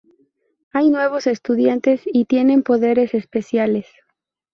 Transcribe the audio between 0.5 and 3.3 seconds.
Hay nuevos estudiantes y tienen poderes